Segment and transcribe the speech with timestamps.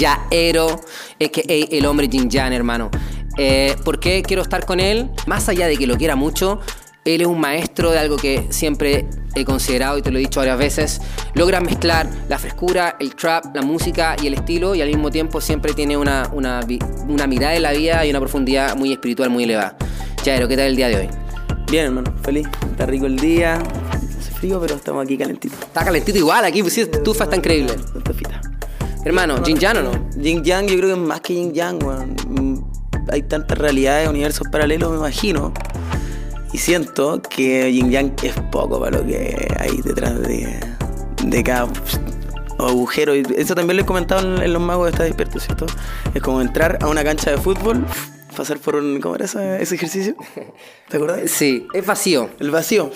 [0.00, 0.80] Yaero,
[1.18, 2.90] es que el hombre Jin Jan, hermano.
[3.36, 5.10] Eh, ¿Por qué quiero estar con él?
[5.26, 6.60] Más allá de que lo quiera mucho,
[7.04, 10.40] él es un maestro de algo que siempre he considerado y te lo he dicho
[10.40, 11.00] varias veces.
[11.34, 15.40] Logra mezclar la frescura, el trap, la música y el estilo y al mismo tiempo
[15.40, 16.60] siempre tiene una, una,
[17.06, 19.76] una mirada de la vida y una profundidad muy espiritual, muy elevada.
[20.24, 21.08] Jairo, ¿qué tal el día de hoy?
[21.70, 22.48] Bien, hermano, feliz.
[22.70, 23.62] Está rico el día.
[24.18, 25.54] Hace frío, pero estamos aquí calentito.
[25.60, 27.74] Está calentito igual, aquí pues sí, estufa está increíble.
[29.02, 29.92] Hermano, ¿Jin Yang o no?
[30.20, 32.16] Jin Yang yo creo que es más que Jin Yang, weón.
[32.28, 32.64] Mm,
[33.10, 35.54] hay tantas realidades, universos paralelos, me imagino.
[36.52, 40.60] Y siento que Yin Yang es poco para lo que hay detrás de,
[41.24, 41.66] de cada
[42.58, 43.16] agujero.
[43.16, 45.66] Y eso también lo he comentado en, Los Magos de Está Despierto, ¿cierto?
[46.12, 47.86] Es como entrar a una cancha de fútbol,
[48.36, 49.00] pasar por un.
[49.00, 50.14] ¿Cómo era ese, ese ejercicio?
[50.88, 51.30] ¿Te acuerdas?
[51.30, 52.28] Sí, es vacío.
[52.38, 52.90] El vacío.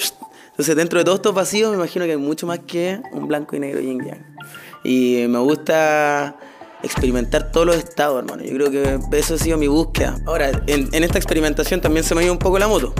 [0.50, 3.56] Entonces, dentro de todos estos vacíos, me imagino que hay mucho más que un blanco
[3.56, 4.36] y negro Yin Yang.
[4.84, 6.36] Y me gusta
[6.82, 8.44] experimentar todos los estados, hermano.
[8.44, 10.18] Yo creo que eso ha sido mi búsqueda.
[10.26, 12.94] Ahora, en, en esta experimentación también se me ha ido un poco la moto.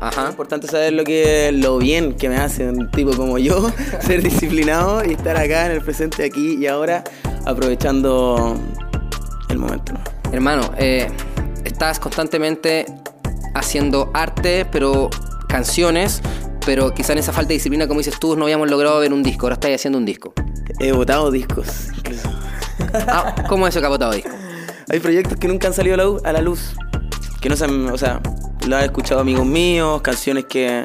[0.00, 0.24] Ajá.
[0.24, 4.22] Es importante saber lo que lo bien que me hace un tipo como yo, ser
[4.22, 7.04] disciplinado y estar acá en el presente, aquí y ahora,
[7.46, 8.54] aprovechando
[9.48, 9.94] el momento.
[10.30, 11.08] Hermano, eh,
[11.64, 12.86] estás constantemente
[13.54, 15.08] haciendo arte, pero
[15.48, 16.20] canciones,
[16.66, 19.22] pero quizá en esa falta de disciplina, como dices tú, no habíamos logrado ver un
[19.22, 19.46] disco.
[19.46, 20.34] Ahora estás haciendo un disco.
[20.80, 22.28] He votado discos, incluso.
[22.94, 24.32] Ah, ¿Cómo es eso que ha votado discos?
[24.90, 26.74] Hay proyectos que nunca han salido a la luz.
[27.40, 28.20] Que no se han, o sea,
[28.66, 30.84] lo han escuchado amigos míos, canciones que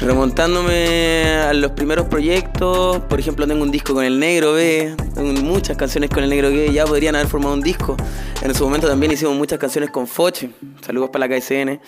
[0.00, 5.32] remontándome a los primeros proyectos, por ejemplo tengo un disco con el negro B, tengo
[5.42, 7.96] muchas canciones con el negro B, ya podrían haber formado un disco.
[8.42, 10.50] En su momento también hicimos muchas canciones con Foche,
[10.82, 11.80] saludos para la KSN,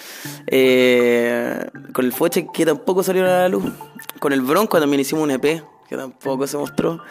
[0.48, 3.64] eh, con el Foche que tampoco salió a la luz,
[4.18, 7.02] con el Bronco también hicimos un EP que tampoco se mostró.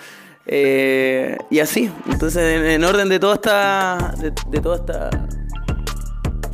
[0.47, 2.41] Eh, y así, entonces
[2.73, 5.09] en, orden de toda esta, de toda esta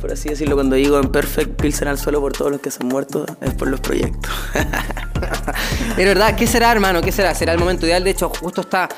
[0.00, 2.82] por así decirlo, cuando digo en perfect pilsen al suelo por todos los que se
[2.82, 4.30] han muerto, es por los proyectos.
[5.96, 7.00] es verdad, ¿qué será, hermano?
[7.00, 7.34] ¿Qué será?
[7.34, 8.04] ¿Será el momento ideal?
[8.04, 8.88] De hecho, justo está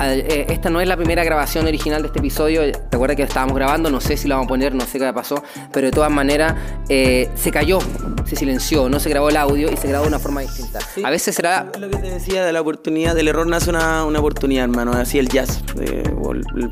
[0.00, 2.62] esta no es la primera grabación original de este episodio.
[2.72, 5.12] Te acuerdas que estábamos grabando, no sé si la vamos a poner, no sé qué
[5.12, 5.42] pasó,
[5.72, 6.54] pero de todas maneras
[6.88, 7.78] eh, se cayó,
[8.24, 10.80] se silenció, no se grabó el audio y se grabó de una forma distinta.
[11.04, 11.70] A veces será.
[11.78, 14.92] lo que te decía de la oportunidad, del error nace una, una oportunidad, hermano.
[14.92, 15.62] Así el jazz.
[15.80, 16.02] Eh,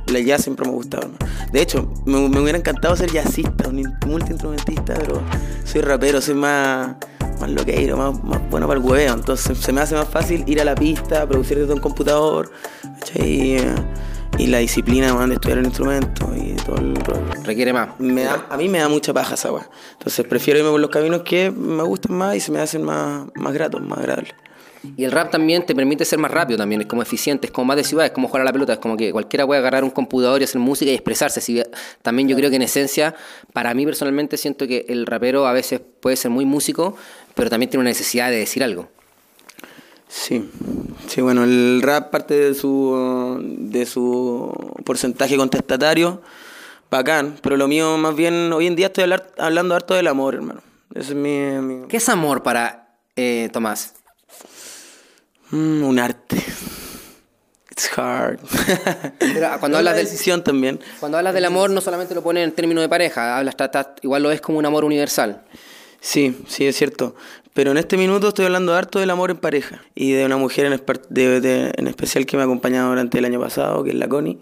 [0.09, 1.11] el, jazz siempre me ha gustado.
[1.53, 5.23] De hecho, me, me hubiera encantado ser jazzista, un multiinstrumentista, pero
[5.65, 6.97] soy rapero, soy más
[7.41, 9.15] más loqueiro, más, más bueno para el hueveo.
[9.15, 12.51] Entonces se me hace más fácil ir a la pista, producir desde un computador,
[13.15, 13.57] y,
[14.39, 16.95] y, la disciplina de estudiar el instrumento y todo el
[17.45, 17.89] Requiere más.
[18.51, 19.69] a mí me da mucha paja esa weá.
[19.93, 23.27] Entonces prefiero irme por los caminos que me gustan más y se me hacen más,
[23.35, 24.35] más gratos, más agradables.
[24.97, 27.67] Y el rap también te permite ser más rápido también, es como eficiente, es como
[27.67, 29.85] más de ciudad, es como jugar a la pelota, es como que cualquiera puede agarrar
[29.85, 31.65] un computador y hacer música y expresarse.
[32.03, 33.15] también yo creo que en esencia,
[33.53, 36.97] para mí personalmente siento que el rapero a veces puede ser muy músico,
[37.35, 38.89] pero también tiene una necesidad de decir algo.
[40.09, 40.51] Sí,
[41.07, 44.53] sí, bueno, el rap parte de su, de su
[44.85, 46.21] porcentaje contestatario,
[46.91, 49.05] bacán, pero lo mío más bien, hoy en día estoy
[49.39, 50.63] hablando harto del amor, hermano.
[50.95, 54.00] Ese es mi, ¿Qué es amor para eh, Tomás?
[55.51, 56.37] Mm, un arte.
[57.71, 58.41] It's hard.
[59.61, 60.81] cuando hablas de decisión también.
[60.99, 63.57] Cuando hablas del amor no solamente lo pones en términos de pareja, hablas,
[64.03, 65.43] igual lo ves como un amor universal.
[66.01, 67.15] Sí, sí, es cierto.
[67.53, 70.67] Pero en este minuto estoy hablando harto del amor en pareja y de una mujer
[70.67, 74.39] en, en especial que me ha acompañado durante el año pasado, que es la Connie.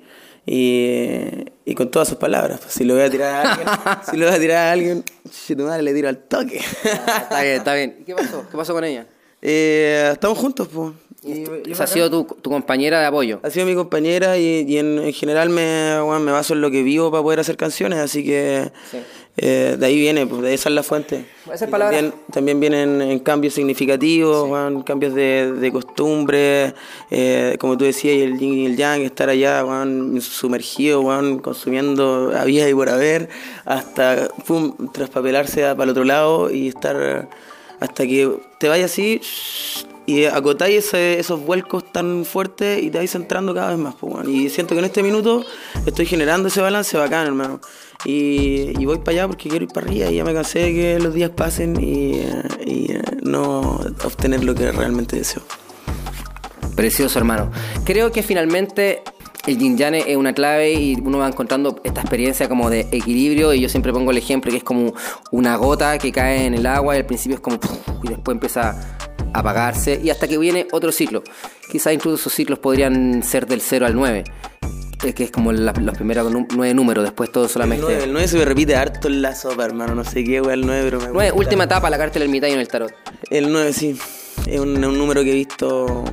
[0.50, 2.60] Y, con todas sus palabras.
[2.60, 3.69] Pues, si lo voy a tirar a alguien,
[4.10, 6.58] si lo voy a tirar a alguien, si tu madre le tiro al toque.
[6.58, 8.02] está bien, está bien.
[8.06, 8.46] ¿Qué pasó?
[8.50, 9.06] ¿Qué pasó con ella?
[9.43, 10.93] Eh, estamos juntos, pues.
[11.66, 13.41] Esa ha sido tu, tu, compañera de apoyo.
[13.43, 16.71] Ha sido mi compañera y, y en, en, general me, bueno, me baso en lo
[16.71, 18.70] que vivo para poder hacer canciones, así que
[19.37, 21.25] eh, de ahí viene, pues, de esa es la fuente.
[21.70, 24.49] También, también, vienen en cambios significativos,
[24.85, 26.75] cambios de, de costumbre,
[27.11, 29.64] eh, como tú decías, y el yin y el yang, estar allá
[30.20, 31.02] sumergido,
[31.43, 33.29] consumiendo a y por haber,
[33.64, 37.29] hasta pum, traspapelarse para el otro lado y estar
[37.80, 39.20] hasta que te vayas así
[40.08, 43.94] y acotáis esos vuelcos tan fuertes y te vais centrando cada vez más.
[44.26, 45.44] y siento que en este minuto
[45.84, 47.60] estoy generando ese balance bacán, hermano.
[48.06, 50.98] Y, voy para allá porque quiero ir para arriba y ya me cansé de que
[50.98, 52.22] los días pasen y,
[53.22, 55.42] no obtener lo que realmente deseo.
[56.75, 57.50] Precioso, hermano.
[57.84, 59.02] Creo que finalmente
[59.49, 63.55] el yin yang es una clave y uno va encontrando esta experiencia como de equilibrio
[63.55, 64.95] y yo siempre pongo el ejemplo que es como
[65.31, 67.59] una gota que cae en el agua y al principio es como
[68.03, 68.99] y después empieza
[69.33, 71.23] apagarse y hasta que viene otro ciclo.
[71.71, 74.25] Quizás incluso esos ciclos podrían ser del 0 al 9.
[75.15, 78.05] que es como los primeros nueve números, después todo solamente.
[78.05, 79.95] El 9, se me repite harto en la sopa, hermano.
[79.95, 82.55] No sé qué, weón, el 9, pero me 9, última etapa, la carta del ermitaño
[82.55, 82.93] en el tarot.
[83.31, 83.99] El 9, sí.
[84.47, 86.05] Es un, un número que he visto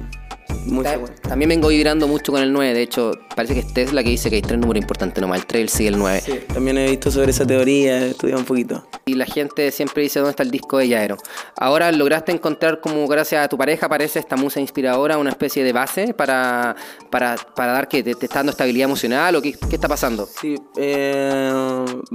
[1.21, 2.73] también vengo vibrando mucho con el 9.
[2.73, 5.45] De hecho, parece que es la que dice que hay tres números importantes nomás: el
[5.45, 6.21] 3, el 6 y el 9.
[6.25, 8.88] Sí, también he visto sobre esa teoría, he estudiado un poquito.
[9.06, 11.17] Y la gente siempre dice: ¿dónde está el disco de Yaero?
[11.57, 15.73] Ahora lograste encontrar, como gracias a tu pareja, parece esta musa inspiradora, una especie de
[15.73, 16.75] base para,
[17.09, 20.25] para, para dar que te, está dando estabilidad emocional o qué, qué está pasando?
[20.25, 21.51] Sí, eh,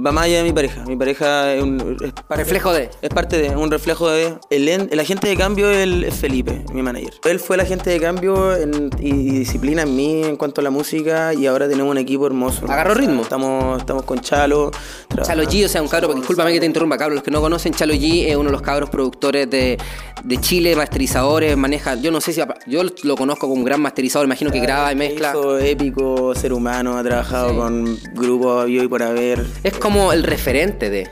[0.05, 0.83] va más allá de mi pareja.
[0.85, 1.97] Mi pareja es un.
[2.29, 2.89] reflejo de.
[3.01, 4.35] Es parte de, un reflejo de.
[4.49, 7.13] El, el agente de cambio es Felipe, mi manager.
[7.23, 8.40] Él fue el agente de cambio
[8.99, 12.65] y disciplina en mí en cuanto a la música y ahora tenemos un equipo hermoso.
[12.71, 13.23] Agarro ritmo.
[13.23, 14.71] Estamos, estamos con Chalo.
[15.23, 17.15] Chalo G, o sea, un cabro, discúlpame que te interrumpa, cabros.
[17.15, 19.77] Los que no conocen, Chalo G es uno de los cabros productores de,
[20.23, 24.25] de Chile, masterizadores, maneja, yo no sé si, yo lo conozco como un gran masterizador,
[24.25, 25.33] imagino que graba y mezcla.
[25.61, 29.45] épico, ser humano, ha trabajado con grupos y por haber.
[29.63, 31.09] Es como el referente de...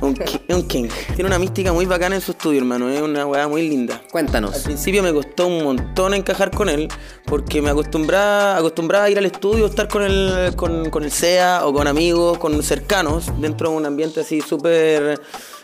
[0.00, 0.88] Un, king.
[1.14, 2.88] Tiene una mística muy bacana en su estudio, hermano.
[2.88, 4.00] Es una weá muy linda.
[4.10, 4.54] Cuéntanos.
[4.54, 6.88] Al principio me costó un montón encajar con él,
[7.24, 11.66] porque me acostumbraba, acostumbraba a ir al estudio, estar con el, con, con el SEA
[11.66, 15.20] o con amigos, con cercanos, dentro de un ambiente así súper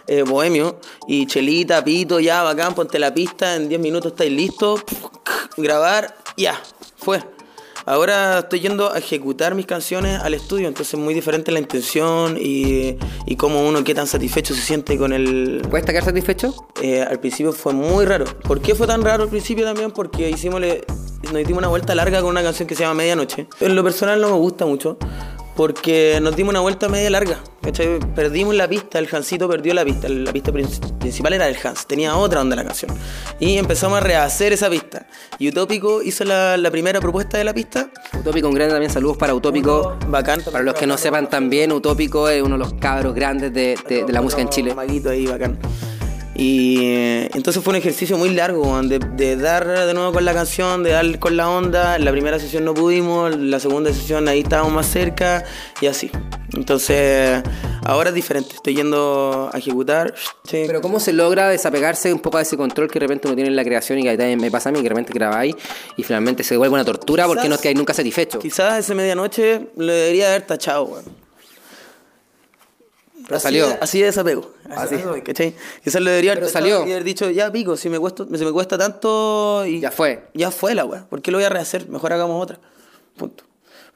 [0.08, 0.80] eh, bohemio.
[1.06, 4.82] Y chelita, pito, ya, bacán, ponte la pista, en 10 minutos estáis listos.
[5.56, 6.60] Grabar, ya,
[6.96, 7.33] fue.
[7.86, 12.38] Ahora estoy yendo a ejecutar mis canciones al estudio, entonces es muy diferente la intención
[12.40, 12.96] y,
[13.26, 15.62] y cómo uno qué tan satisfecho se siente con el...
[15.68, 16.54] ¿Cuesta quedar satisfecho?
[16.82, 18.24] Eh, al principio fue muy raro.
[18.42, 19.90] ¿Por qué fue tan raro al principio también?
[19.90, 23.48] Porque hicimos, nos dimos una vuelta larga con una canción que se llama Medianoche.
[23.60, 24.96] En lo personal no me gusta mucho
[25.56, 27.38] porque nos dimos una vuelta media larga.
[28.14, 30.08] Perdimos la pista, el Hansito perdió la pista.
[30.08, 32.90] La pista principal era del Hans, tenía otra onda la canción.
[33.40, 35.06] Y empezamos a rehacer esa pista.
[35.38, 37.90] Y Utópico hizo la, primera propuesta de la pista.
[38.18, 39.96] Utópico, un grande también saludos para Utópico.
[40.08, 40.42] Bacán.
[40.42, 44.12] Para los que no sepan también, Utópico es uno de los cabros grandes de, de
[44.12, 44.74] la música en Chile.
[44.74, 45.58] Maguito ahí, bacán.
[46.34, 50.34] Y eh, entonces fue un ejercicio muy largo, de, de, dar de nuevo con la
[50.34, 51.96] canción, de dar con la onda.
[51.96, 55.44] En la primera sesión no pudimos, la segunda sesión ahí estábamos más cerca
[55.80, 56.10] y así.
[56.52, 57.42] Entonces,
[57.84, 60.14] ahora es diferente, estoy yendo a ejecutar.
[60.50, 63.50] Pero ¿cómo se logra desapegarse un poco de ese control que de repente uno tiene
[63.50, 65.54] en la creación y que también me pasa a mí, que de repente grabáis
[65.96, 68.38] y finalmente se vuelve una tortura porque no quedáis nunca satisfecho?
[68.40, 71.23] Quizás esa medianoche lo debería haber tachado, bueno
[73.26, 73.66] pero salió.
[73.80, 74.52] así de desapego.
[74.68, 75.54] Así, ¿cachai?
[75.82, 76.82] Quizás lo debería haber, salió.
[76.82, 79.80] haber dicho, ya pico, si me cuesta, me cuesta tanto y.
[79.80, 80.24] Ya fue.
[80.34, 81.06] Ya fue la weá.
[81.06, 81.88] ¿Por qué lo voy a rehacer?
[81.88, 82.58] Mejor hagamos otra.
[83.16, 83.44] Punto.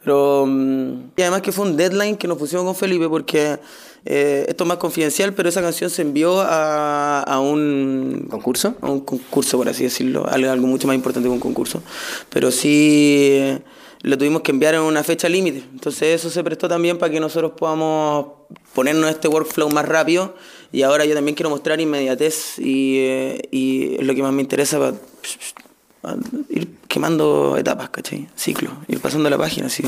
[0.03, 0.45] Pero.
[0.47, 3.59] Mm, y además que fue un deadline que nos pusimos con Felipe porque.
[4.05, 8.75] Eh, esto es más confidencial, pero esa canción se envió a, a, un concurso.
[8.81, 10.27] A un concurso, por así decirlo.
[10.27, 11.83] Algo mucho más importante que un concurso.
[12.31, 13.61] Pero sí
[14.03, 15.65] lo tuvimos que enviar en una fecha límite.
[15.73, 18.27] Entonces eso se prestó también para que nosotros podamos
[18.75, 20.35] ponernos este workflow más rápido
[20.73, 24.43] y ahora yo también quiero mostrar inmediatez y, eh, y es lo que más me
[24.43, 26.17] interesa para,
[26.49, 28.29] ir quemando etapas, ¿cachai?
[28.37, 29.83] Ciclo, ir pasando la página, así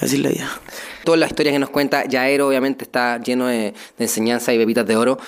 [0.00, 0.50] decirle ya.
[1.04, 4.96] Toda la historia que nos cuenta Yaero obviamente está lleno de, enseñanza y bebitas de
[4.96, 5.18] oro.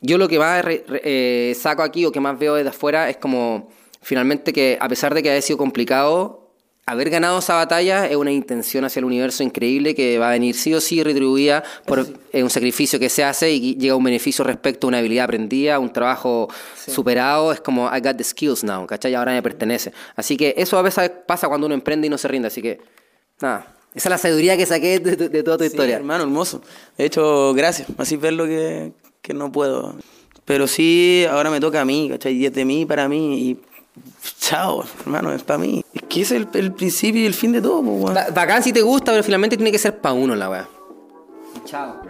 [0.00, 3.70] Yo lo que más eh, saco aquí o que más veo desde afuera es como
[4.02, 6.43] finalmente que a pesar de que haya sido complicado,
[6.86, 10.54] haber ganado esa batalla es una intención hacia el universo increíble que va a venir
[10.54, 14.86] sí o sí retribuida por un sacrificio que se hace y llega un beneficio respecto
[14.86, 16.48] a una habilidad aprendida, un trabajo
[16.86, 17.52] superado.
[17.52, 19.14] Es como, I got the skills now, ¿cachai?
[19.14, 19.92] Ahora me pertenece.
[20.16, 22.48] Así que eso a veces pasa cuando uno emprende y no se rinde.
[22.48, 22.80] Así que,
[23.40, 23.74] nada.
[23.94, 25.96] Esa es la sabiduría que saqué de, toda tu historia.
[25.96, 26.60] hermano, hermoso.
[26.98, 27.88] De hecho, gracias.
[27.96, 29.94] Así verlo que, que no puedo.
[30.44, 32.34] Pero sí, ahora me toca a mí, ¿cachai?
[32.34, 33.38] Y es de mí para mí.
[33.38, 33.58] Y
[34.40, 35.84] chao, hermano, es para mí.
[35.92, 38.14] Es que es el, principio y el fin de todo, weón.
[38.34, 40.68] Bacán si te gusta, pero finalmente tiene que ser para uno la weá.
[41.64, 42.02] Chao.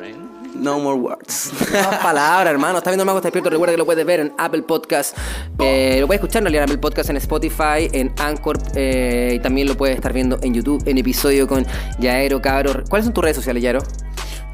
[0.54, 1.52] No more words.
[1.72, 2.78] No palabras, hermano.
[2.78, 3.50] Está viendo Mago Está Despierto.
[3.50, 5.16] Recuerda que lo puedes ver en Apple Podcast.
[5.58, 8.58] Eh, lo puedes escuchar en realidad en Apple Podcast, en Spotify, en Anchor.
[8.74, 11.66] Eh, y también lo puedes estar viendo en YouTube, en episodio con
[11.98, 12.84] Yaero, cabro.
[12.88, 13.80] ¿Cuáles son tus redes sociales, Yaero?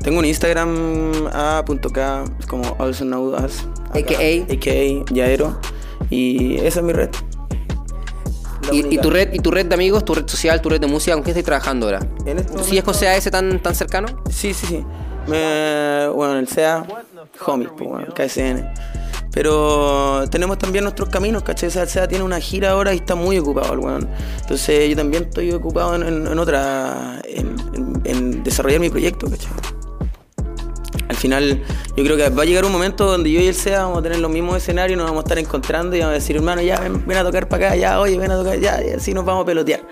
[0.02, 3.66] Tengo un Instagram a.k, como also know as.
[3.92, 4.52] AKA.
[4.52, 5.60] AKA Yaero.
[6.10, 7.10] Y esa es mi red.
[8.72, 11.14] ¿Y, tu red, ¿Y tu red de amigos, tu red social, tu red de música,
[11.14, 12.06] con quién estás trabajando ahora?
[12.26, 14.08] En este ¿Sí es con CAS tan, tan cercano?
[14.30, 14.84] Sí, sí, sí.
[15.26, 16.84] Me, bueno, el CA,
[17.46, 18.68] homie, pues, bueno, KSN.
[19.32, 21.68] Pero tenemos también nuestros caminos, ¿cachai?
[21.68, 24.08] O sea, el SEA tiene una gira ahora y está muy ocupado el weón.
[24.40, 27.54] Entonces yo también estoy ocupado en, en, otra, en,
[28.04, 29.50] en, desarrollar mi proyecto, ¿cachai?
[31.20, 31.62] Al final
[31.96, 34.02] yo creo que va a llegar un momento donde yo y él sea vamos a
[34.02, 36.80] tener los mismos escenarios, nos vamos a estar encontrando y vamos a decir, hermano, ya
[36.80, 39.42] ven, a tocar para acá, ya, oye, ven a tocar, ya, y así nos vamos
[39.42, 39.86] a pelotear.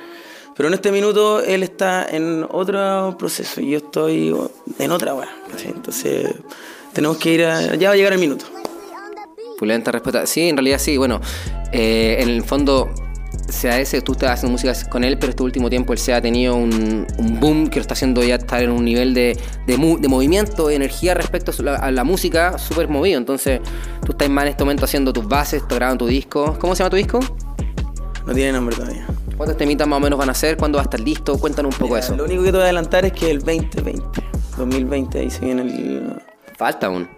[0.56, 4.34] Pero en este minuto él está en otro proceso y yo estoy
[4.78, 5.28] en otra hora.
[5.64, 6.34] Entonces
[6.94, 7.74] tenemos que ir a...
[7.76, 8.46] Ya va a llegar el minuto.
[9.58, 10.26] Pulenta respuesta.
[10.26, 10.96] Sí, en realidad sí.
[10.96, 11.20] Bueno,
[11.72, 12.90] eh, en el fondo
[13.48, 16.54] ese tú estás haciendo música con él, pero este último tiempo él se ha tenido
[16.54, 17.06] un,
[17.40, 21.14] boom que lo está haciendo ya estar en un nivel de, de, movimiento, de energía
[21.14, 23.18] respecto a la, música súper movido.
[23.18, 23.60] Entonces,
[24.04, 26.56] tú estás más en este momento haciendo tus bases, grabando tu disco.
[26.60, 27.20] ¿Cómo se llama tu disco?
[28.26, 29.06] No tiene nombre todavía.
[29.36, 30.56] ¿Cuántos temitas más o menos van a ser?
[30.56, 31.38] ¿Cuándo va a estar listo?
[31.38, 32.16] Cuéntanos un poco de eso.
[32.16, 34.02] Lo único que te voy a adelantar es que el 2020,
[34.56, 36.22] 2020, ahí se viene el...
[36.56, 37.08] Falta aún.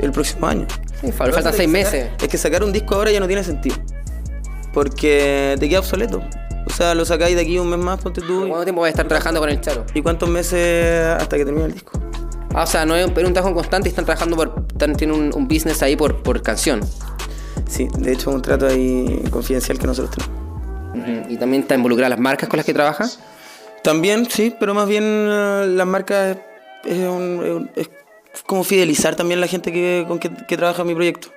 [0.00, 0.66] el próximo año.
[1.00, 2.10] Sí, faltan seis meses.
[2.20, 3.76] Es que sacar un disco ahora ya no tiene sentido.
[4.76, 6.22] Porque te queda obsoleto.
[6.66, 8.40] O sea, lo sacáis de aquí un mes más, ponte tú.
[8.40, 9.86] ¿Cuánto tiempo vas a estar trabajando con el Charo?
[9.94, 11.98] ¿Y cuántos meses hasta que termine el disco?
[12.54, 14.66] Ah, o sea, no es un, un trabajo constante y están trabajando por.
[14.98, 16.80] tienen un, business ahí por, por canción.
[17.66, 21.30] Sí, de hecho, un trato ahí confidencial que nosotros tenemos.
[21.30, 23.18] ¿Y también está involucrada las marcas con las que trabajas?
[23.82, 26.36] También, sí, pero más bien eh, las marcas
[26.84, 27.88] es,
[28.44, 31.28] como fidelizar también a la gente que, con que, trabaja en mi proyecto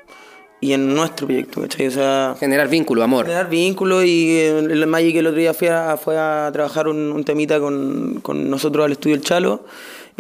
[0.62, 1.88] y en nuestro proyecto, ¿cachai?
[1.88, 3.25] O sea, generar vínculo, amor.
[3.25, 7.12] Generar vínculo y eh, el Magic el otro día fue a, fue a trabajar un,
[7.12, 9.66] un temita con, con, nosotros al estudio El Chalo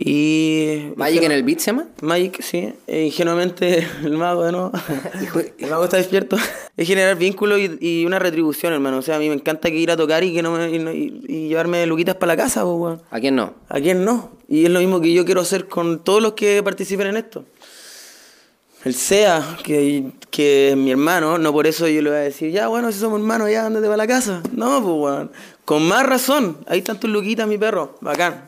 [0.01, 0.93] y...
[0.95, 1.87] ¿Magic en el beat se llama?
[2.01, 2.71] Magic, sí.
[2.87, 4.71] E ingenuamente el mago, ¿no?
[5.57, 6.37] el mago está despierto.
[6.77, 8.99] es generar vínculo y, una retribución, hermano.
[8.99, 11.49] O sea, a mí me encanta que ir a tocar y que no me, y,
[11.49, 13.01] llevarme luquitas para la casa, weón.
[13.11, 13.55] ¿A quién no?
[13.67, 14.31] ¿A quién no?
[14.47, 17.43] Y es lo mismo que yo quiero hacer con todos los que participen en esto.
[18.85, 22.51] El SEA, que, que es mi hermano, no por eso yo le voy a decir,
[22.51, 24.41] ya bueno, si somos hermanos, ya andate para la casa.
[24.53, 25.31] No, pues weón.
[25.65, 26.57] Con más razón.
[26.65, 27.97] Ahí están tus luquitas, mi perro.
[28.01, 28.47] Bacán.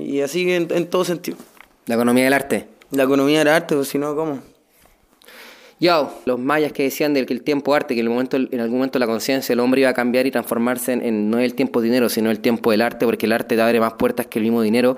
[0.00, 1.38] Y así en, en, todo sentido.
[1.86, 2.68] La economía del arte.
[2.90, 4.40] La economía del arte, pues si no, ¿cómo?
[5.82, 8.60] Yo, los mayas que decían del que el tiempo arte, que en, el momento, en
[8.60, 11.80] algún momento la conciencia del hombre iba a cambiar y transformarse en, no el tiempo
[11.80, 14.44] dinero, sino el tiempo del arte, porque el arte te abre más puertas que el
[14.44, 14.96] mismo dinero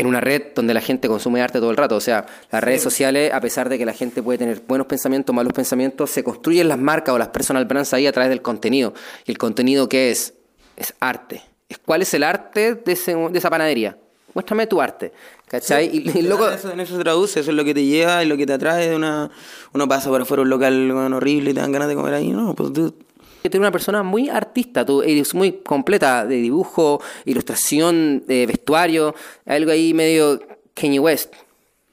[0.00, 1.96] en una red donde la gente consume arte todo el rato.
[1.96, 5.34] O sea, las redes sociales, a pesar de que la gente puede tener buenos pensamientos,
[5.34, 8.94] malos pensamientos, se construyen las marcas o las personal brands ahí a través del contenido.
[9.26, 10.34] ¿Y el contenido qué es?
[10.76, 11.42] Es arte.
[11.84, 13.96] ¿Cuál es el arte de, esa panadería?
[14.34, 15.12] Muéstrame tu arte.
[15.46, 15.90] ¿Cachai?
[15.92, 16.48] y, loco...
[16.48, 18.52] eso, en eso se traduce, eso es lo que te lleva y lo que te
[18.52, 19.30] atrae de una.
[19.72, 22.30] Uno pasa por afuera un local horrible y te dan ganas de comer ahí.
[22.30, 22.94] No, pues tú.
[23.42, 29.14] Eres una persona muy artista, tú eres muy completa de dibujo, ilustración, de vestuario,
[29.46, 30.40] algo ahí medio
[30.74, 31.34] Kanye West.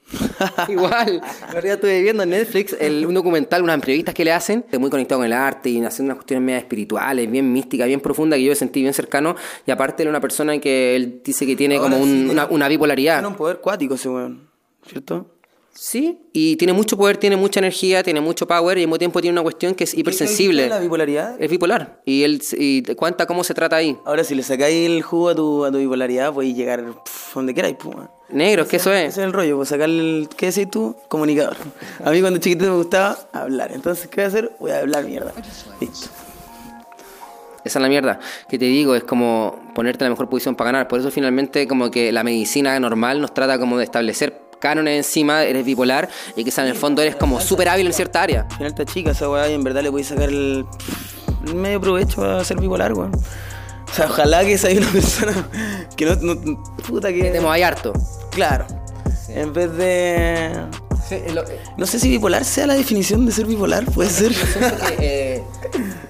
[0.69, 1.21] Igual,
[1.53, 4.89] en día estuve viendo en Netflix el, un documental, unas entrevistas que le hacen, muy
[4.89, 8.45] conectado con el arte y haciendo unas cuestiones medio espirituales, bien místicas, bien profundas, que
[8.45, 9.35] yo me sentí bien cercano.
[9.65, 13.15] Y aparte, era una persona que él dice que tiene como una, bipolaridad.
[13.15, 14.49] Tiene un poder cuático ese weón,
[14.85, 15.36] ¿cierto?
[15.79, 19.21] Sí, y tiene mucho poder, tiene mucha energía, tiene mucho power y al mismo tiempo
[19.21, 20.63] tiene una cuestión que es hipersensible.
[20.63, 21.39] ¿Qué es la bipolaridad?
[21.39, 22.01] Es bipolar.
[22.03, 23.95] Y él y cuenta cómo se trata ahí.
[24.03, 26.83] Ahora, si le sacáis el jugo a tu, a tu bipolaridad, podéis llegar
[27.35, 27.95] donde queráis, pues.
[28.29, 29.09] Negro, es que eso es.
[29.09, 30.27] Ese es el rollo, pues sacar el.
[30.35, 30.95] ¿Qué decís tú?
[31.09, 31.55] Comunicador.
[32.03, 33.71] A mí cuando chiquito me gustaba hablar.
[33.71, 34.51] Entonces, ¿qué voy a hacer?
[34.59, 35.31] Voy a hablar mierda.
[35.79, 36.09] Listo.
[37.63, 38.19] Esa es la mierda.
[38.49, 40.87] Que te digo, es como ponerte en la mejor posición para ganar.
[40.87, 45.43] Por eso finalmente como que la medicina normal nos trata como de establecer cánones encima,
[45.43, 48.41] eres bipolar y que en el fondo eres como súper hábil en cierta área.
[48.41, 50.65] Al final está chica esa weá y en verdad le podéis sacar el,
[51.53, 53.11] medio provecho a ser bipolar, weón.
[53.13, 55.49] O sea, ojalá que sea una persona
[55.95, 56.35] que no,
[56.87, 57.21] puta que...
[57.21, 57.93] Que te harto.
[58.31, 58.65] Claro.
[59.29, 60.51] En vez de...
[61.77, 64.33] No sé si bipolar sea la definición de ser bipolar, puede ser.
[64.99, 65.41] Eh,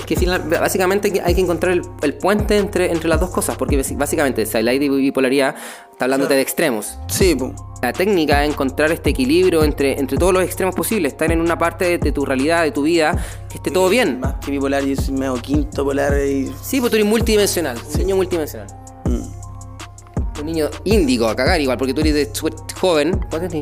[0.00, 0.26] es que
[0.60, 4.72] básicamente hay que encontrar el, puente entre, entre las dos cosas, porque básicamente si la
[4.72, 5.54] bipolaridad
[5.90, 6.98] está hablándote de extremos.
[7.08, 7.52] Sí, pues.
[7.82, 11.56] La técnica es encontrar este equilibrio entre, entre todos los extremos posibles, estar en una
[11.56, 13.16] parte de, tu realidad, de tu vida,
[13.48, 14.20] que esté todo bien.
[14.20, 16.12] Más que bipolar, yo soy medio quinto polar.
[16.18, 16.52] Y...
[16.62, 18.66] Sí, pues tú eres multidimensional, un niño multidimensional.
[19.06, 20.40] Mm.
[20.40, 22.30] Un niño índigo a cagar igual, porque tú eres de
[22.78, 23.18] joven.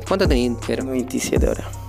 [0.07, 0.57] ¿Cuánto tenés?
[0.67, 0.85] Pero?
[0.85, 1.88] 27 ahora.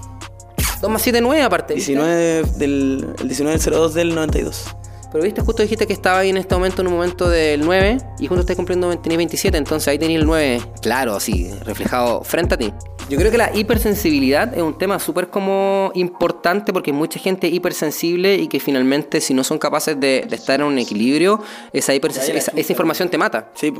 [0.82, 1.74] 2 más 7, 9 aparte.
[1.74, 4.76] 19 del, el 19 del 02 del 92.
[5.12, 7.98] Pero viste, justo dijiste que estaba ahí en este momento en un momento del 9
[8.20, 12.54] y justo estás cumpliendo, tenías 27, entonces ahí tenías el 9, claro, así, reflejado frente
[12.54, 12.72] a ti.
[13.10, 17.48] Yo creo que la hipersensibilidad es un tema súper como importante porque hay mucha gente
[17.48, 21.42] hipersensible y que finalmente si no son capaces de, estar en un equilibrio,
[21.74, 23.52] esa, esa, información te mata.
[23.56, 23.74] Sí,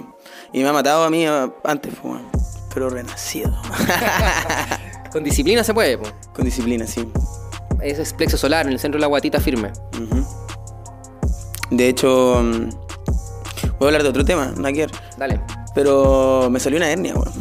[0.52, 1.28] y me ha matado a mí
[1.64, 1.94] antes,
[2.74, 3.56] pero renacido.
[5.12, 5.98] Con disciplina se puede,
[6.34, 7.08] Con disciplina, sí.
[7.82, 9.72] Ese es plexo solar, en el centro de la guatita firme.
[11.72, 12.70] De hecho, mm,
[13.80, 14.92] voy a hablar de otro tema, Nakier.
[15.18, 15.42] Dale.
[15.74, 17.32] Pero me salió una hernia, weón.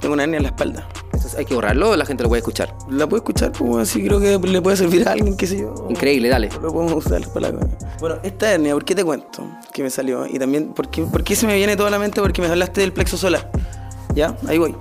[0.00, 0.88] Tengo una hernia en la espalda.
[1.38, 2.74] Hay que borrarlo o la gente lo puede escuchar.
[2.90, 5.86] La puede escuchar, pues así creo que le puede servir a alguien, qué sé yo.
[5.88, 6.48] Increíble, dale.
[6.60, 7.66] Lo podemos usar para la...
[8.00, 10.26] Bueno, esta hernia, ¿por qué te cuento que me salió?
[10.26, 12.20] Y también, ¿por qué, ¿por qué se me viene toda la mente?
[12.20, 13.50] Porque me hablaste del plexo solar.
[14.14, 14.36] ¿Ya?
[14.46, 14.74] Ahí voy.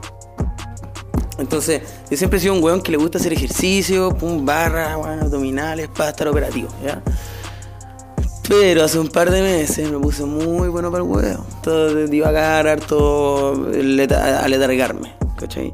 [1.42, 5.24] Entonces, yo siempre he sido un weón que le gusta hacer ejercicio, pum, barra, bueno,
[5.24, 7.02] abdominales, para estar operativo, ¿ya?
[8.48, 11.46] Pero hace un par de meses me puse muy bueno para el huevo.
[11.64, 13.54] Todo divagar, harto
[14.44, 15.74] aletargarme, ¿cachai?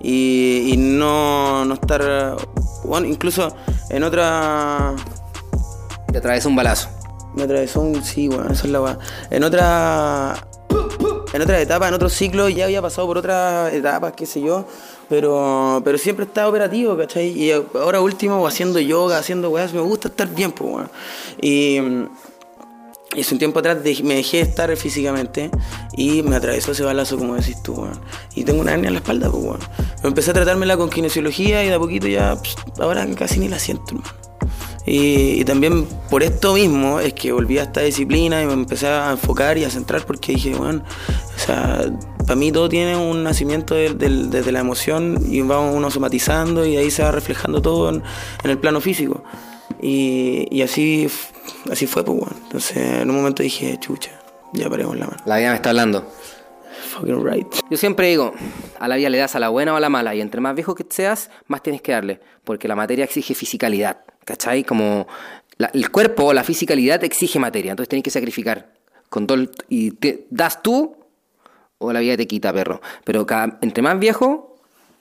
[0.00, 2.36] Y, y no, no estar.
[2.84, 3.54] Bueno, incluso
[3.90, 4.94] en otra.
[6.10, 6.88] Te atravesó un balazo.
[7.34, 8.02] Me atravesó un.
[8.02, 8.98] Sí, bueno, eso es la weá.
[9.28, 10.36] En otra.
[11.34, 14.64] En otra etapa, en otro ciclo, ya había pasado por otras etapas, qué sé yo
[15.08, 17.28] pero, pero siempre estaba operativo, ¿cachai?
[17.28, 20.90] Y ahora último, haciendo yoga, haciendo weas, me gusta estar bien, pues, weón.
[21.40, 21.78] Y,
[23.14, 25.50] y hace un tiempo atrás me dejé de estar físicamente
[25.96, 28.00] y me atravesó ese balazo, como decís tú, weón.
[28.34, 29.60] Y tengo una hernia en la espalda, pues, weón.
[30.02, 32.36] Empecé a tratármela con kinesiología y de a poquito ya,
[32.78, 34.26] ahora casi ni la siento, hermano.
[34.86, 39.10] Y, también por esto mismo es que volví a esta disciplina y me empecé a
[39.10, 40.82] enfocar y a centrar porque dije, bueno,
[41.46, 41.84] sea,
[42.26, 46.90] para mí todo tiene un nacimiento desde la emoción y va uno somatizando y ahí
[46.90, 48.02] se va reflejando todo en,
[48.44, 49.22] el plano físico.
[49.80, 51.08] Y, así,
[51.70, 52.36] así fue, pues bueno.
[52.42, 54.10] Entonces en un momento dije, chucha,
[54.52, 55.22] ya paremos la mano.
[55.26, 56.10] La vida me está hablando.
[56.88, 57.46] Fucking right.
[57.70, 58.32] Yo siempre digo,
[58.78, 60.54] a la vida le das a la buena o a la mala, y entre más
[60.54, 63.98] viejo que seas, más tienes que darle, porque la materia exige fisicalidad.
[64.24, 64.64] ¿Cachai?
[64.64, 65.06] Como
[65.72, 68.74] el cuerpo, la fisicalidad exige materia, entonces tenés que sacrificar.
[69.08, 70.96] Con todo y te das tú
[71.78, 72.80] o la vida te quita, perro.
[73.04, 74.56] Pero cada, entre más viejo,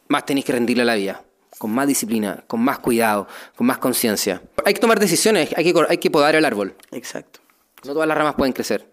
[0.08, 1.24] más tenés que rendirle a la vida.
[1.58, 4.42] Con más disciplina, con más cuidado, con más conciencia.
[4.66, 6.76] Hay que tomar decisiones, hay que, hay que podar el árbol.
[6.92, 7.40] Exacto.
[7.86, 8.86] No todas las ramas pueden crecer.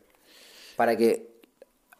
[0.76, 1.26] Para que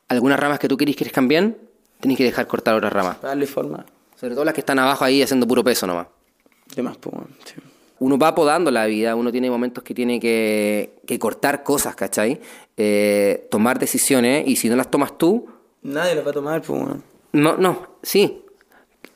[0.09, 1.59] algunas ramas que tú querés crezcan bien,
[2.01, 3.21] tenés que dejar cortar otras ramas.
[3.21, 3.85] Darle forma.
[4.19, 6.07] Sobre todo las que están abajo ahí haciendo puro peso nomás.
[6.77, 7.15] De más, pues,
[7.45, 7.55] sí
[8.03, 12.41] uno va podando la vida, uno tiene momentos que tiene que, cortar cosas, ¿cachai?
[12.77, 15.47] Eh, tomar decisiones y si no las tomas tú...
[15.83, 17.03] Nadie las va a tomar, pues bueno.
[17.33, 18.45] No, no, sí,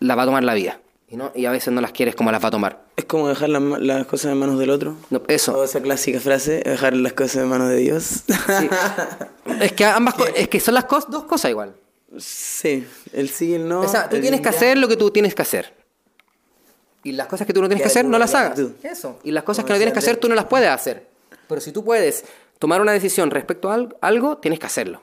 [0.00, 0.81] las va a tomar la vida.
[1.09, 2.85] Y, no, y a veces no las quieres como las va a tomar.
[2.96, 4.96] Es como dejar las cosas en manos del otro.
[5.11, 5.57] No, eso.
[5.57, 8.24] O esa clásica frase, dejar las cosas en manos de Dios.
[8.26, 8.68] Sí.
[9.61, 11.74] es que ambas es que son las dos cosas igual.
[12.18, 13.83] Sí, el sí y el no.
[13.83, 15.74] O sea, tú tienes que hacer lo que tú tienes que hacer.
[17.05, 18.59] Y las cosas que tú no tienes que hacer, no las hagas.
[18.83, 19.20] Eso.
[19.22, 21.07] Y las cosas que no tienes que hacer, tú no las puedes hacer.
[21.46, 22.24] Pero si tú puedes
[22.59, 25.02] tomar una decisión respecto a algo, tienes que hacerlo.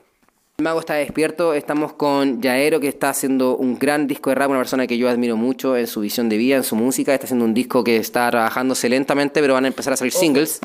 [0.62, 4.60] Mago está despierto, estamos con Yaero que está haciendo un gran disco de rap, una
[4.60, 7.44] persona que yo admiro mucho en su visión de vida, en su música, está haciendo
[7.44, 10.60] un disco que está trabajándose lentamente, pero van a empezar a salir singles.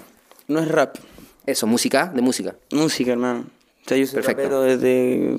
[0.47, 0.97] No es rap.
[1.43, 2.56] Eso, música, de música.
[2.71, 3.45] Música, hermano.
[3.84, 4.62] O sea, yo soy Perfecto.
[4.62, 5.38] desde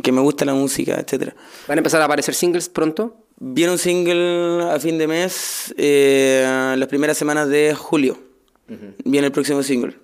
[0.00, 1.34] que me gusta la música, etcétera.
[1.66, 3.16] ¿Van a empezar a aparecer singles pronto?
[3.40, 8.16] Viene un single a fin de mes, eh, las primeras semanas de julio.
[9.04, 9.96] Viene el próximo single.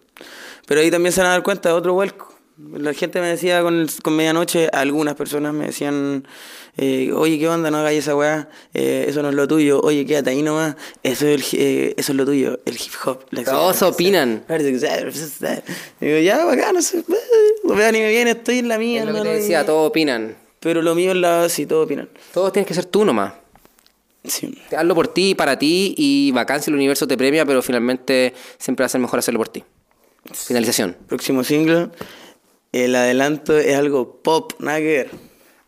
[0.67, 2.34] Pero ahí también se van a dar cuenta de otro vuelco.
[2.57, 6.25] La gente me decía con, con medianoche, algunas personas me decían,
[6.77, 7.69] eh, oye, ¿qué onda?
[7.71, 11.27] No hagáis esa weá, eh, eso no es lo tuyo, oye, quédate ahí nomás, eso
[11.27, 13.25] es, el, eso es lo tuyo, el hip hop.
[13.45, 14.45] Todos opinan.
[16.01, 17.05] Digo, ya, bacán, no sé,
[17.64, 19.01] no ni me viene, estoy en la mía.
[19.01, 20.37] Es lo que te decía, todos opinan.
[20.61, 22.09] Pero lo mío es la sí, todos opinan.
[22.33, 23.35] Todos tienes que ser tú nomás.
[24.23, 24.57] Sí.
[24.77, 28.87] Hazlo por ti, para ti, y vacancia el universo te premia, pero finalmente siempre va
[28.87, 29.64] a ser mejor hacerlo por ti.
[30.33, 30.97] Finalización.
[31.07, 31.90] Próximo single,
[32.83, 35.11] el adelanto es algo pop, ver.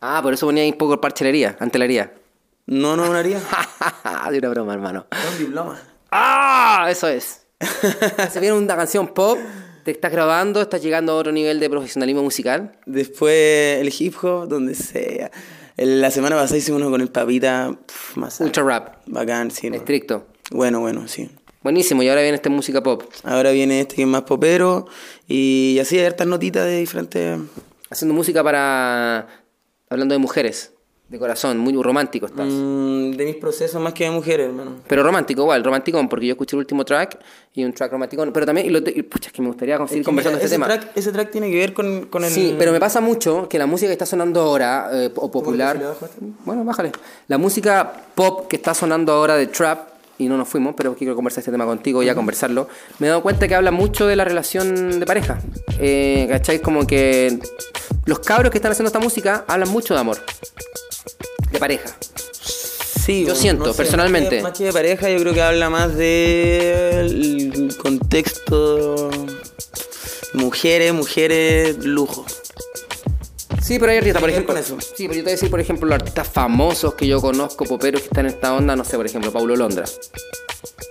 [0.00, 2.14] Ah, por eso ponía ahí un poco parchelería, antelería.
[2.66, 3.40] No, no, una haría.
[4.30, 5.06] de una broma, hermano.
[5.32, 5.80] Un diploma.
[6.10, 6.86] ¡Ah!
[6.90, 7.46] Eso es.
[8.30, 9.38] Se viene una canción pop
[9.86, 12.72] te estás grabando, estás llegando a otro nivel de profesionalismo musical.
[12.86, 15.30] Después el hip hop, donde sea.
[15.76, 17.72] La semana pasada hicimos uno con el papita
[18.16, 18.96] más Ultra rap.
[19.06, 19.68] Bacán, sí.
[19.68, 20.26] Estricto.
[20.50, 21.30] Bueno, bueno, sí.
[21.66, 23.02] Buenísimo, y ahora viene este música pop.
[23.24, 24.86] Ahora viene este que es más popero
[25.26, 27.40] y así hay hartas notitas de diferentes...
[27.90, 29.26] Haciendo música para...
[29.90, 30.70] Hablando de mujeres
[31.08, 32.46] de corazón, muy romántico estás.
[32.46, 34.76] Mm, de mis procesos más que de mujeres, hermano.
[34.86, 37.18] Pero romántico igual, romántico, porque yo escuché el último track
[37.52, 40.38] y un track romántico, pero también, y lo, pucha, es que me gustaría seguir conversando
[40.38, 40.66] ese tema.
[40.66, 42.30] Track, ese track tiene que ver con, con el...
[42.30, 45.96] Sí, pero me pasa mucho que la música que está sonando ahora, eh, o popular...
[46.44, 46.92] Bueno, bájale.
[47.26, 51.14] La música pop que está sonando ahora de trap, y no nos fuimos, pero quiero
[51.14, 54.24] conversar este tema contigo, ya conversarlo, me he dado cuenta que habla mucho de la
[54.24, 55.38] relación de pareja.
[55.78, 56.60] Eh, ¿Cacháis?
[56.60, 57.38] Como que
[58.06, 60.18] los cabros que están haciendo esta música hablan mucho de amor
[61.50, 61.90] de pareja.
[62.32, 64.42] Sí, yo siento, personalmente.
[64.42, 69.10] Más que, de pareja, yo creo que habla más del contexto
[70.36, 72.26] mujeres, mujeres, lujo.
[73.66, 74.56] Sí, pero hay artistas, por ejemplo.
[74.56, 74.78] Eso.
[74.80, 77.64] Sí, pero yo te voy a decir, por ejemplo, los artistas famosos que yo conozco,
[77.64, 79.84] poperos que están en esta onda, no sé, por ejemplo, Paulo Londra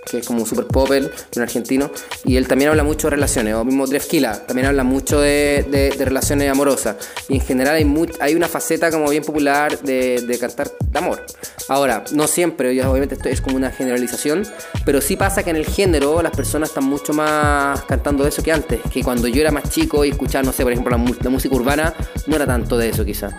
[0.08, 1.90] que es como super popper, un argentino,
[2.24, 6.04] y él también habla mucho de relaciones, o mismo Drefkila, también habla mucho de, de,
[6.04, 6.96] relaciones amorosas,
[7.28, 7.86] y en general hay,
[8.20, 11.24] hay una faceta como bien popular de, de, cantar de amor.
[11.68, 14.46] Ahora, no siempre, obviamente esto es como una generalización,
[14.84, 18.52] pero sí pasa que en el género las personas están mucho más cantando eso que
[18.52, 21.54] antes, que cuando yo era más chico y escuchaba, no sé, por ejemplo, la, música
[21.54, 21.94] urbana,
[22.26, 23.30] no era tanto de eso quizá.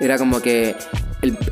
[0.00, 0.74] Era como que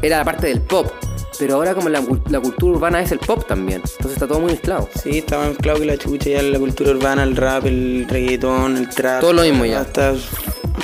[0.02, 0.92] era la parte del pop
[1.38, 4.88] pero ahora como la, cultura urbana es el pop también, entonces está todo muy mezclado.
[5.02, 8.76] Sí, está más mezclado que la chucha ya la cultura urbana, el rap, el reggaetón,
[8.76, 9.20] el trap.
[9.20, 9.82] Todo lo mismo ya.
[9.82, 10.14] Está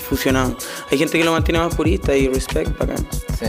[0.09, 0.57] fusionado.
[0.91, 3.03] Hay gente que lo mantiene más purista y respect para acá.
[3.39, 3.47] Sí.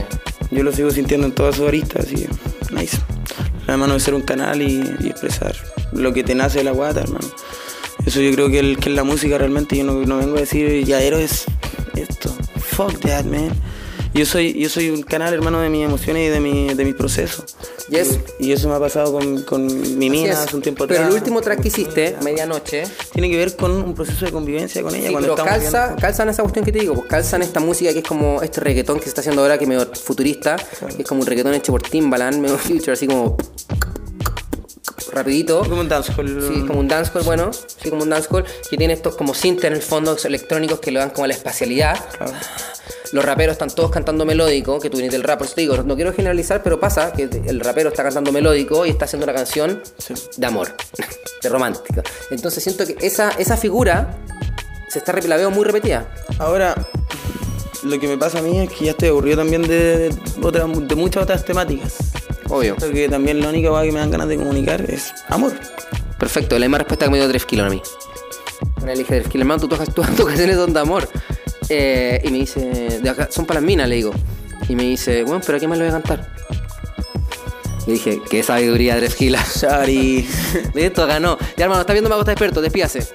[0.51, 2.27] Yo lo sigo sintiendo en todas sus aristas, así
[2.71, 2.97] nice.
[3.67, 5.55] La mano de ser un canal y, expresar
[5.93, 7.27] lo que te nace de la guata, hermano.
[8.05, 9.77] Eso yo creo que, que es la música realmente.
[9.77, 11.45] Yo no, no vengo a decir, ya es
[11.95, 12.35] esto.
[12.57, 13.51] Fuck that, man.
[14.13, 16.95] Yo soy, yo soy un canal, hermano, de mis emociones y de mi, de mis
[16.95, 17.55] procesos.
[18.39, 19.65] Y, eso me ha pasado con, con
[19.97, 20.99] mi mina hace un tiempo atrás.
[20.99, 22.83] Pero el último track que hiciste, Medianoche...
[23.13, 25.09] Tiene que ver con un proceso de convivencia con ella.
[25.09, 27.93] Sí, pero calza, calza en esa cuestión que te digo, pues calza en esta música
[27.93, 30.55] que es como este reggaetón que se está haciendo ahora, que es medio futurista,
[30.95, 33.37] que es como un reggaetón hecho por Timbaland, medio future, así como
[35.11, 35.61] rapidito.
[35.61, 36.47] Como un dancehall.
[36.47, 39.73] Sí, como un dancehall, bueno, sí, como un dancehall, que tiene estos como synth en
[39.73, 41.97] el fondo electrónicos que le dan como la espacialidad.
[42.17, 42.33] Claro
[43.11, 45.77] los raperos están todos cantando melódico, que tú vienes del rap, por eso te digo,
[45.83, 49.33] no quiero generalizar, pero pasa que el rapero está cantando melódico y está haciendo una
[49.33, 49.81] canción
[50.37, 50.75] de amor,
[51.43, 52.03] de romántica.
[52.29, 54.17] Entonces siento que esa, esa figura
[54.87, 56.09] se está la veo muy repetida.
[56.39, 56.75] Ahora,
[57.83, 61.23] lo que me pasa a mí es que ya estoy aburrido también de, de, muchas
[61.23, 61.95] otras temáticas.
[62.51, 62.75] Obvio.
[62.75, 65.53] Porque también la única que me dan ganas de comunicar es amor.
[66.19, 67.81] Perfecto, la misma respuesta que me dio Tres Kilos a mí.
[68.81, 71.07] Una elige Tres Kilos, hermano, tú tocas tus canciones son de amor.
[71.69, 74.11] Eh, y me dice, son para las minas, le digo.
[74.67, 76.29] Y me dice, bueno, pero ¿a qué más le voy a cantar?
[77.87, 79.43] Y dije, qué sabiduría, Andrés Gila.
[79.45, 80.27] Sorry.
[80.73, 81.37] de esto ganó.
[81.55, 83.07] Ya, hermano, está viendo Magos está Experto, despídase.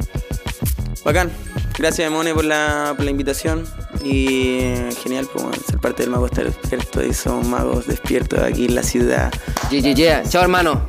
[1.04, 1.30] Bacán.
[1.78, 3.66] Gracias, Mone, por la, por la invitación.
[4.08, 4.58] Y
[5.02, 7.04] genial, pues, ser parte del Mago Estar Despierto.
[7.04, 9.32] Y son magos despiertos aquí en la ciudad.
[9.70, 10.22] Yeah.
[10.22, 10.86] Chao, hermano.